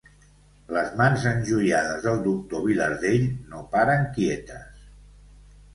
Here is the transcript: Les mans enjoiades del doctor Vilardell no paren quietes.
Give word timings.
Les 0.75 0.87
mans 1.01 1.25
enjoiades 1.31 2.07
del 2.07 2.23
doctor 2.29 2.65
Vilardell 2.71 3.29
no 3.53 3.63
paren 3.77 4.13
quietes. 4.19 4.85